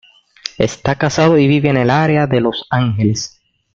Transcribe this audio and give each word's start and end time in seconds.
Está 0.57 0.95
casado 0.95 1.37
y 1.37 1.47
vive 1.47 1.69
en 1.69 1.77
el 1.77 1.91
área 1.91 2.25
de 2.25 2.41
Los 2.41 2.65
Ángeles. 2.71 3.39